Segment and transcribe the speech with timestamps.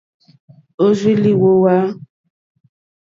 [0.83, 1.75] Òrzì lìhwówá.